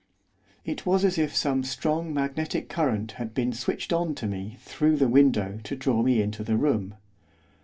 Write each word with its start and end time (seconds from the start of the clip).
It 0.65 0.83
was 0.83 1.05
as 1.05 1.19
if 1.19 1.35
some 1.35 1.63
strong 1.63 2.11
magnetic 2.11 2.69
current 2.69 3.11
had 3.21 3.35
been 3.35 3.53
switched 3.53 3.93
on 3.93 4.15
to 4.15 4.25
me 4.25 4.57
through 4.61 4.97
the 4.97 5.07
window 5.07 5.59
to 5.65 5.75
draw 5.75 6.01
me 6.01 6.23
into 6.23 6.43
the 6.43 6.57
room. 6.57 6.95